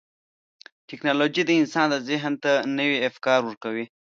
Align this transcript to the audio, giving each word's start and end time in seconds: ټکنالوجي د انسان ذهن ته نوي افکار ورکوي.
ټکنالوجي 0.89 1.43
د 1.45 1.51
انسان 1.61 1.89
ذهن 2.09 2.33
ته 2.43 2.51
نوي 2.77 2.97
افکار 3.09 3.39
ورکوي. 3.45 3.85